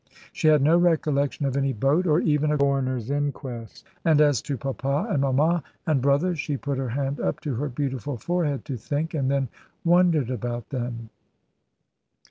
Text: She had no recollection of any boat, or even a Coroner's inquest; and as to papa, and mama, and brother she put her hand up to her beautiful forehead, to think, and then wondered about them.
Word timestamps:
She 0.33 0.47
had 0.47 0.63
no 0.63 0.79
recollection 0.79 1.45
of 1.45 1.55
any 1.55 1.73
boat, 1.73 2.07
or 2.07 2.19
even 2.21 2.51
a 2.51 2.57
Coroner's 2.57 3.11
inquest; 3.11 3.85
and 4.03 4.19
as 4.19 4.41
to 4.41 4.57
papa, 4.57 5.05
and 5.11 5.21
mama, 5.21 5.61
and 5.85 6.01
brother 6.01 6.35
she 6.35 6.57
put 6.57 6.79
her 6.79 6.89
hand 6.89 7.19
up 7.19 7.39
to 7.41 7.53
her 7.53 7.69
beautiful 7.69 8.17
forehead, 8.17 8.65
to 8.65 8.77
think, 8.77 9.13
and 9.13 9.29
then 9.29 9.47
wondered 9.85 10.31
about 10.31 10.67
them. 10.69 11.11